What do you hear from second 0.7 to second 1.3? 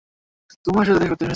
তার সাথেই দেখা করতে এসেছ?